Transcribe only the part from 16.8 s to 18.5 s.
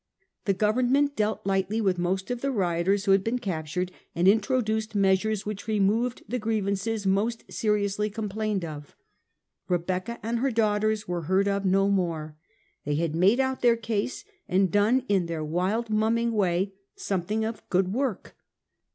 something of a good work.